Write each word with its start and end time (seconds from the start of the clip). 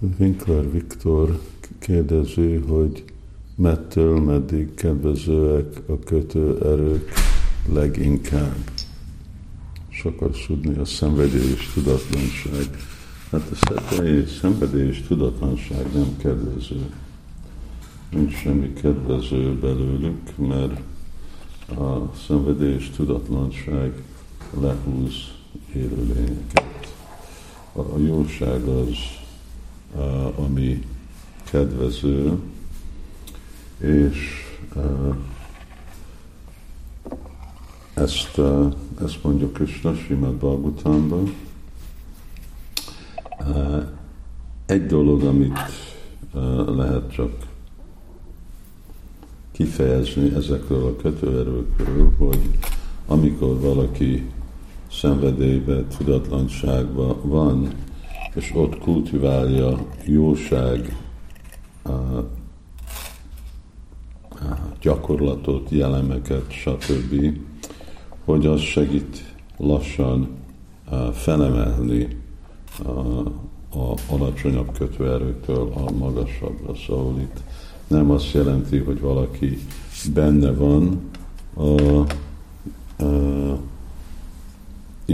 Winkler 0.00 0.70
Viktor 0.70 1.40
kérdezi, 1.78 2.54
hogy 2.54 3.04
mettől 3.54 4.20
meddig 4.20 4.74
kedvezőek 4.74 5.82
a 5.88 5.98
kötőerők 5.98 7.12
leginkább. 7.72 8.56
Sokat 9.88 10.44
tudni 10.46 10.78
a 10.78 10.84
szenvedély 10.84 11.50
és 11.50 11.70
tudatlanság. 11.74 12.76
Hát 13.30 13.50
a 13.50 13.54
szenvedély, 13.66 14.24
szenvedély 14.24 14.86
és 14.86 15.02
tudatlanság 15.02 15.92
nem 15.94 16.16
kedvező. 16.16 16.92
Nincs 18.10 18.34
semmi 18.34 18.72
kedvező 18.72 19.58
belőlük, 19.58 20.36
mert 20.36 20.80
a 21.78 22.12
szenvedély 22.26 22.74
és 22.74 22.90
tudatlanság 22.90 24.02
lehúz 24.60 25.14
élőlényeket. 25.74 26.94
A 27.72 27.98
jóság 27.98 28.62
az, 28.62 29.19
ami 30.36 30.86
kedvező, 31.44 32.38
és 33.78 34.44
ezt, 37.94 38.40
ezt 39.02 39.22
mondja 39.22 39.48
Krishna 39.48 39.94
Srimad 39.94 40.34
Bhagavatamban. 40.34 41.34
Egy 44.66 44.86
dolog, 44.86 45.22
amit 45.22 45.58
lehet 46.66 47.12
csak 47.12 47.48
kifejezni 49.52 50.34
ezekről 50.34 50.86
a 50.86 50.96
kötőerőkről, 50.96 52.12
hogy 52.18 52.58
amikor 53.06 53.60
valaki 53.60 54.30
szenvedélybe, 54.92 55.84
tudatlanságba 55.84 57.20
van, 57.22 57.74
és 58.34 58.52
ott 58.54 58.78
kultiválja 58.78 59.86
jóság 60.04 60.96
gyakorlatot, 64.80 65.70
jellemeket, 65.70 66.50
stb., 66.50 67.38
hogy 68.24 68.46
az 68.46 68.60
segít 68.60 69.34
lassan 69.56 70.28
felemelni 71.12 72.08
a 73.72 73.94
alacsonyabb 74.08 74.72
kötőerőtől 74.78 75.72
a 75.74 75.90
magasabbra. 75.90 76.74
Szóval 76.86 77.20
itt 77.20 77.40
nem 77.86 78.10
azt 78.10 78.32
jelenti, 78.32 78.78
hogy 78.78 79.00
valaki 79.00 79.58
benne 80.14 80.52
van 80.52 81.10
a, 81.54 81.62
a 81.62 82.06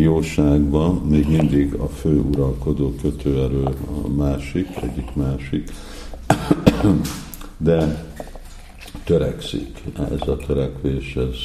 jóságban, 0.01 0.95
még 0.95 1.29
mindig 1.29 1.75
a 1.75 1.89
fő 1.89 2.21
uralkodó 2.21 2.95
kötőerő 3.03 3.63
a 4.05 4.09
másik, 4.09 4.69
egyik 4.83 5.15
másik, 5.15 5.71
de 7.57 8.05
törekszik. 9.05 9.83
Ez 9.99 10.29
a 10.29 10.37
törekvés, 10.37 11.17
ez 11.17 11.37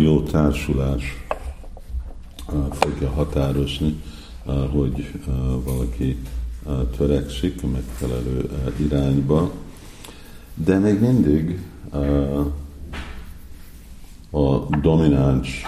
jó 0.00 0.22
társulás 0.22 1.24
fogja 2.70 3.10
határozni, 3.10 4.02
hogy 4.70 5.12
valaki 5.64 6.18
törekszik 6.96 7.62
a 7.62 7.66
megfelelő 7.66 8.50
irányba, 8.76 9.52
de 10.54 10.78
még 10.78 11.00
mindig 11.00 11.60
a 14.30 14.78
domináns 14.82 15.62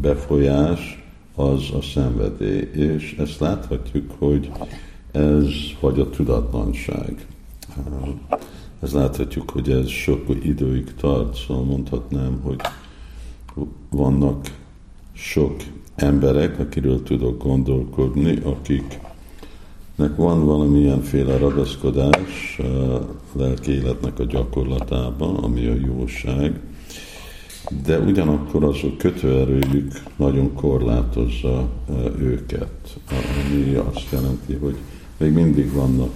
befolyás 0.00 1.04
az 1.34 1.62
a 1.78 1.82
szenvedély, 1.82 2.68
és 2.72 3.16
ezt 3.18 3.38
láthatjuk, 3.38 4.14
hogy 4.18 4.50
ez 5.12 5.46
vagy 5.80 6.00
a 6.00 6.10
tudatlanság. 6.10 7.26
Ez 8.82 8.92
láthatjuk, 8.92 9.50
hogy 9.50 9.70
ez 9.70 9.88
sok 9.88 10.22
időig 10.42 10.94
tart, 10.94 11.36
szóval 11.46 11.64
mondhatnám, 11.64 12.40
hogy 12.42 12.60
vannak 13.90 14.56
sok 15.12 15.56
emberek, 15.94 16.58
akiről 16.58 17.02
tudok 17.02 17.42
gondolkodni, 17.42 18.36
akiknek 18.42 20.16
van 20.16 20.44
valamilyenféle 20.44 21.36
ragaszkodás 21.36 22.58
a 23.32 23.38
lelki 23.38 23.72
életnek 23.72 24.18
a 24.18 24.24
gyakorlatában, 24.24 25.36
ami 25.36 25.66
a 25.66 25.74
jóság, 25.74 26.60
de 27.84 27.98
ugyanakkor 27.98 28.64
az 28.64 28.76
a 28.82 28.96
kötőerőjük 28.98 30.02
nagyon 30.16 30.54
korlátozza 30.54 31.68
őket, 32.18 32.98
ami 33.10 33.74
azt 33.74 34.06
jelenti, 34.10 34.54
hogy 34.54 34.76
még 35.16 35.32
mindig 35.32 35.72
vannak 35.72 36.10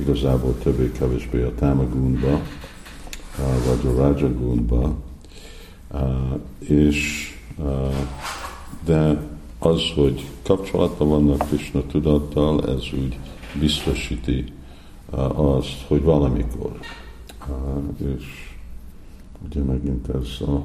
igazából 0.00 0.58
többé-kevésbé 0.62 1.42
a 1.42 1.54
támagúnba, 1.54 2.40
vagy 3.66 3.92
a 3.92 4.00
rájagúnba, 4.00 4.96
és 6.58 7.30
de 8.84 9.22
az, 9.58 9.80
hogy 9.94 10.30
kapcsolatban 10.42 11.08
vannak 11.08 11.38
Krishna 11.48 11.86
tudattal, 11.86 12.68
ez 12.68 12.82
úgy 12.92 13.18
biztosíti 13.60 14.44
azt, 15.34 15.82
hogy 15.86 16.02
valamikor. 16.02 16.78
És 18.16 18.54
ugye 19.48 19.62
megint 19.62 20.08
ez 20.08 20.48
a, 20.48 20.64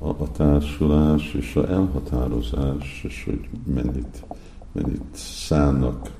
a, 0.00 0.30
társulás 0.32 1.34
és 1.34 1.56
a 1.56 1.70
elhatározás, 1.70 3.04
és 3.08 3.24
hogy 3.24 3.48
mennyit, 3.74 4.24
mennyit 4.72 5.14
szánnak 5.14 6.10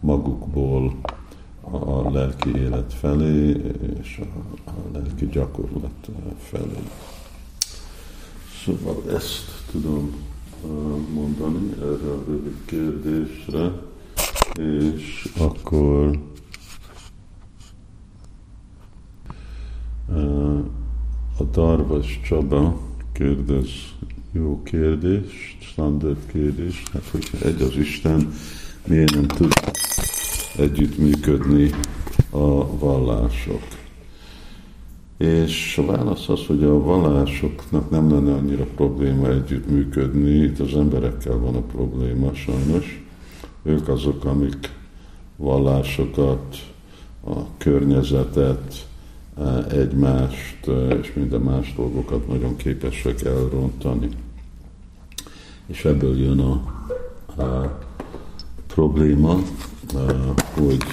magukból 0.00 1.00
a 1.60 2.10
lelki 2.10 2.56
élet 2.56 2.94
felé, 2.94 3.62
és 4.00 4.20
a, 4.22 4.70
a 4.70 4.74
lelki 4.92 5.26
gyakorlat 5.26 6.10
felé. 6.38 6.82
Szóval 8.64 9.02
ezt 9.14 9.64
tudom 9.70 10.28
mondani 11.14 11.72
erre 11.72 12.10
a 12.10 12.24
rövid 12.26 12.56
kérdésre, 12.64 13.72
és 14.54 15.32
akkor 15.38 16.18
a 21.38 21.42
Darvas 21.42 22.20
Csaba 22.24 22.88
kérdez 23.20 23.68
jó 24.32 24.62
kérdés, 24.62 25.56
standard 25.60 26.18
kérdés, 26.32 26.82
hát 26.92 27.04
hogyha 27.10 27.46
egy 27.46 27.62
az 27.62 27.76
Isten, 27.76 28.32
miért 28.86 29.14
nem 29.14 29.26
tud 29.26 29.52
együttműködni 30.56 31.70
a 32.30 32.78
vallások. 32.78 33.62
És 35.18 35.78
a 35.78 35.86
válasz 35.86 36.28
az, 36.28 36.46
hogy 36.46 36.64
a 36.64 36.82
vallásoknak 36.82 37.90
nem 37.90 38.10
lenne 38.10 38.34
annyira 38.34 38.64
probléma 38.64 39.30
együttműködni, 39.30 40.30
itt 40.30 40.58
az 40.58 40.74
emberekkel 40.74 41.38
van 41.38 41.54
a 41.54 41.62
probléma 41.62 42.34
sajnos. 42.34 43.04
Ők 43.62 43.88
azok, 43.88 44.24
amik 44.24 44.72
vallásokat, 45.36 46.56
a 47.24 47.56
környezetet, 47.58 48.88
egymást 49.70 50.66
és 51.02 51.12
minden 51.14 51.40
más 51.40 51.74
dolgokat 51.76 52.28
nagyon 52.28 52.56
képesek 52.56 53.22
elrontani. 53.22 54.08
És 55.66 55.84
ebből 55.84 56.18
jön 56.18 56.40
a, 56.40 56.52
a 57.42 57.78
probléma, 58.66 59.38
hogy 60.52 60.84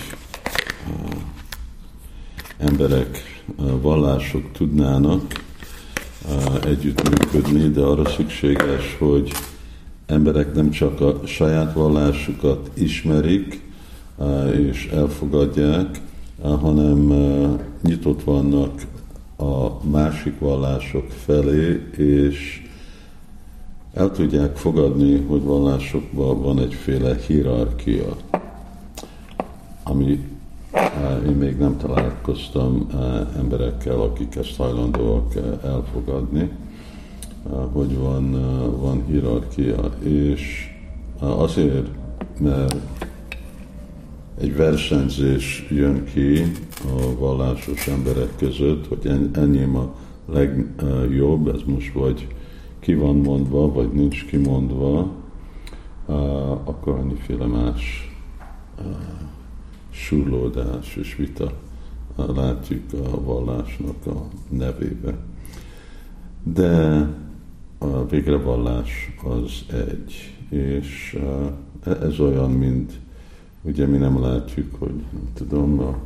emberek, 2.57 3.41
vallások 3.81 4.51
tudnának 4.51 5.43
együttműködni, 6.63 7.69
de 7.69 7.81
arra 7.81 8.09
szükséges, 8.09 8.95
hogy 8.99 9.31
emberek 10.05 10.53
nem 10.53 10.69
csak 10.69 11.01
a 11.01 11.21
saját 11.25 11.73
vallásukat 11.73 12.69
ismerik 12.73 13.61
és 14.57 14.89
elfogadják, 14.93 15.99
hanem 16.41 17.13
nyitott 17.81 18.23
vannak 18.23 18.85
a 19.37 19.87
másik 19.89 20.39
vallások 20.39 21.09
felé, 21.09 21.89
és 21.97 22.61
el 23.93 24.11
tudják 24.11 24.55
fogadni, 24.55 25.25
hogy 25.27 25.43
vallásokban 25.43 26.41
van 26.41 26.59
egyféle 26.59 27.15
hierarchia 27.27 28.15
ami 29.89 30.19
én 31.27 31.35
még 31.35 31.57
nem 31.57 31.77
találkoztam 31.77 32.87
emberekkel, 33.37 34.01
akik 34.01 34.35
ezt 34.35 34.55
hajlandóak 34.55 35.33
elfogadni, 35.63 36.51
hogy 37.71 37.97
van, 37.97 38.31
van 38.79 39.03
hierarchia, 39.07 39.93
és 40.03 40.75
azért, 41.19 41.87
mert 42.39 42.75
egy 44.37 44.55
versenyzés 44.55 45.67
jön 45.69 46.03
ki 46.03 46.41
a 46.83 47.17
vallásos 47.19 47.87
emberek 47.87 48.35
között, 48.37 48.87
hogy 48.87 49.29
enyém 49.33 49.75
a 49.75 49.95
legjobb, 50.25 51.47
ez 51.47 51.61
most 51.65 51.93
vagy 51.93 52.27
ki 52.79 52.95
van 52.95 53.15
mondva, 53.15 53.71
vagy 53.71 53.91
nincs 53.91 54.25
kimondva, 54.25 55.11
akkor 56.63 56.99
annyiféle 56.99 57.45
más 57.45 58.11
súrlódás 59.89 60.95
és 60.95 61.15
vita 61.15 61.51
látjuk 62.15 62.83
a 62.93 63.23
vallásnak 63.23 64.05
a 64.05 64.27
nevébe. 64.49 65.17
De 66.43 67.07
a 67.77 68.05
végrevallás 68.05 69.15
az 69.23 69.65
egy, 69.91 70.35
és 70.49 71.19
ez 72.01 72.19
olyan, 72.19 72.51
mint 72.51 72.99
ugye 73.61 73.85
mi 73.85 73.97
nem 73.97 74.21
látjuk, 74.21 74.75
hogy 74.79 74.93
nem 75.11 75.29
tudom, 75.33 75.79
a 75.79 75.97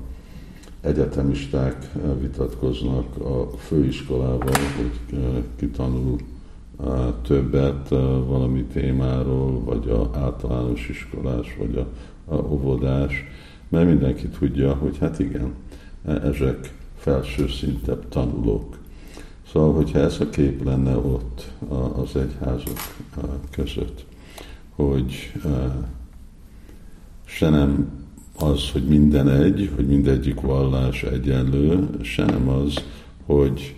egyetemisták 0.81 1.91
vitatkoznak 2.19 3.17
a 3.17 3.49
főiskolával, 3.57 4.59
hogy 4.77 5.19
kitanul 5.55 6.17
többet 7.21 7.89
valami 8.27 8.63
témáról, 8.63 9.63
vagy 9.63 9.89
a 9.89 10.09
általános 10.13 10.89
iskolás, 10.89 11.57
vagy 11.59 11.75
a, 11.77 11.87
a 12.35 12.35
óvodás, 12.35 13.23
mert 13.69 13.85
mindenki 13.85 14.27
tudja, 14.27 14.73
hogy 14.73 14.97
hát 14.97 15.19
igen, 15.19 15.53
ezek 16.05 16.73
felső 16.97 17.47
szintebb 17.47 18.09
tanulók. 18.09 18.77
Szóval, 19.51 19.73
hogyha 19.73 19.99
ez 19.99 20.19
a 20.19 20.29
kép 20.29 20.63
lenne 20.63 20.95
ott 20.95 21.51
az 21.95 22.15
egyházak 22.15 22.97
között, 23.51 24.05
hogy 24.75 25.33
se 27.31 27.49
nem 27.49 27.89
az, 28.39 28.69
hogy 28.69 28.87
minden 28.87 29.29
egy, 29.29 29.71
hogy 29.75 29.87
mindegyik 29.87 30.41
vallás 30.41 31.03
egyenlő, 31.03 31.89
se 32.01 32.25
nem 32.25 32.49
az, 32.49 32.73
hogy 33.25 33.75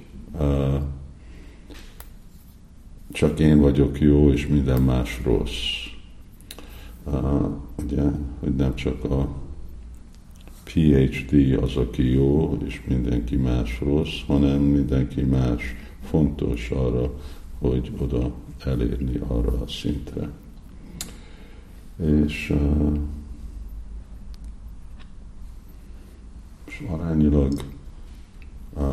csak 3.11 3.39
én 3.39 3.59
vagyok 3.59 3.99
jó, 3.99 4.31
és 4.31 4.47
minden 4.47 4.81
más 4.81 5.21
rossz. 5.23 5.51
ugye, 7.83 8.03
hogy 8.39 8.55
nem 8.55 8.75
csak 8.75 9.03
a 9.03 9.27
PhD 10.63 11.57
az, 11.61 11.75
aki 11.75 12.11
jó, 12.11 12.57
és 12.65 12.81
mindenki 12.87 13.35
más 13.35 13.79
rossz, 13.79 14.21
hanem 14.27 14.61
mindenki 14.61 15.21
más 15.21 15.75
fontos 16.03 16.69
arra, 16.69 17.13
hogy 17.59 17.91
oda 17.97 18.31
elérni 18.65 19.19
arra 19.27 19.61
a 19.61 19.67
szintre. 19.67 20.29
És, 22.25 22.49
uh, 22.49 22.97
és 26.83 26.89
arányilag 26.89 27.53
uh, 28.73 28.83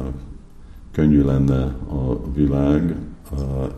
könnyű 0.93 1.23
lenne 1.23 1.63
a 1.89 2.33
világ, 2.33 2.97
uh, 3.31 3.73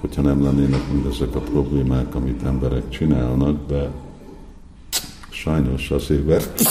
hogyha 0.00 0.22
nem 0.22 0.42
lennének 0.42 0.92
mindezek 0.92 1.34
a 1.34 1.40
problémák, 1.40 2.14
amit 2.14 2.42
emberek 2.42 2.88
csinálnak, 2.88 3.66
de 3.66 3.90
sajnos 5.30 5.90
azért 5.90 6.62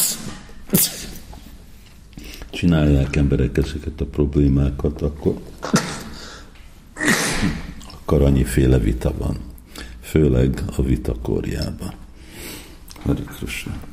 csinálják 2.49 3.15
emberek 3.15 3.57
ezeket 3.57 4.01
a 4.01 4.05
problémákat, 4.05 5.01
akkor, 5.01 5.39
akkor 7.91 8.21
annyiféle 8.21 8.77
vita 8.77 9.13
van, 9.17 9.37
főleg 9.99 10.63
a 10.75 10.81
vita 10.81 11.15
korjában. 11.21 11.93
Hari 13.03 13.23
Krishna. 13.23 13.90